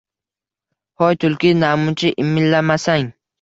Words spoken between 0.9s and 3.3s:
Hoy, Tulki, namuncha imillamasang?